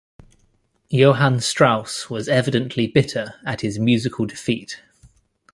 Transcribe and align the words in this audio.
Johann 0.89 1.39
Strauss 1.41 2.09
was 2.09 2.27
evidently 2.27 2.87
bitter 2.87 3.35
at 3.45 3.61
his 3.61 3.77
'musical 3.77 4.25
defeat'. 4.25 4.81